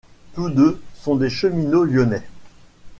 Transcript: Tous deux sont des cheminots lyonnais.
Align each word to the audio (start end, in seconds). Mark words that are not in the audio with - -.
Tous 0.33 0.49
deux 0.49 0.81
sont 0.95 1.15
des 1.15 1.29
cheminots 1.29 1.83
lyonnais. 1.83 2.23